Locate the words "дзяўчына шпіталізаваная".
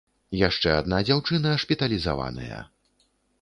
1.09-2.59